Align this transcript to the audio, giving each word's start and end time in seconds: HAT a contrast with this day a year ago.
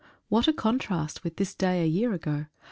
HAT 0.31 0.47
a 0.47 0.53
contrast 0.53 1.23
with 1.23 1.35
this 1.35 1.53
day 1.53 1.83
a 1.83 1.85
year 1.85 2.11
ago. 2.11 2.47